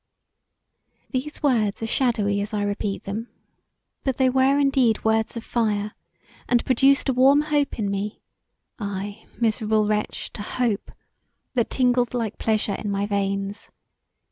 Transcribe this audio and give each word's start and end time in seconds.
These 1.11 1.43
words 1.43 1.83
are 1.83 1.85
shadowy 1.85 2.41
as 2.41 2.55
I 2.55 2.63
repeat 2.63 3.03
them 3.03 3.27
but 4.03 4.17
they 4.17 4.31
were 4.31 4.57
indeed 4.57 5.05
words 5.05 5.37
of 5.37 5.43
fire 5.43 5.93
and 6.49 6.65
produced 6.65 7.09
a 7.09 7.13
warm 7.13 7.41
hope 7.41 7.77
in 7.77 7.91
me 7.91 8.23
(I, 8.79 9.27
miserable 9.39 9.85
wretch, 9.85 10.33
to 10.33 10.41
hope!) 10.41 10.89
that 11.53 11.69
tingled 11.69 12.15
like 12.15 12.39
pleasure 12.39 12.73
in 12.73 12.89
my 12.89 13.05
veins. 13.05 13.69